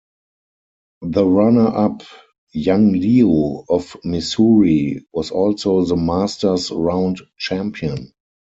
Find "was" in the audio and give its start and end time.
5.13-5.29